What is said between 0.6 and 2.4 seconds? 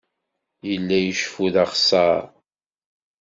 Yella iceffu d axeṣṣar.